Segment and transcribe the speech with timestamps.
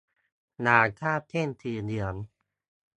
[0.63, 2.15] อย่าข้ามเส้นสีเหลือง